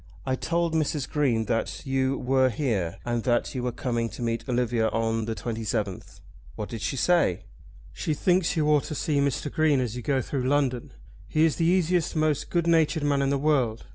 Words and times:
"I 0.25 0.35
told 0.35 0.73
Mrs. 0.73 1.07
Green 1.07 1.45
that 1.45 1.85
you 1.85 2.17
were 2.17 2.49
here, 2.49 2.97
and 3.05 3.21
that 3.23 3.53
you 3.53 3.61
were 3.61 3.71
coming 3.71 4.09
to 4.09 4.23
meet 4.23 4.49
Olivia 4.49 4.87
on 4.87 5.25
the 5.25 5.35
27th." 5.35 6.21
"What 6.55 6.69
did 6.69 6.81
she 6.81 6.95
say?" 6.95 7.45
"She 7.93 8.15
thinks 8.15 8.57
you 8.57 8.67
ought 8.67 8.85
to 8.85 8.95
see 8.95 9.19
Mr. 9.19 9.51
Green 9.51 9.79
as 9.79 9.95
you 9.95 10.01
go 10.01 10.19
through 10.19 10.49
London. 10.49 10.91
He 11.27 11.45
is 11.45 11.57
the 11.57 11.67
easiest, 11.67 12.15
most 12.15 12.49
good 12.49 12.65
natured 12.65 13.03
man 13.03 13.21
in 13.21 13.29
the 13.29 13.37
world. 13.37 13.85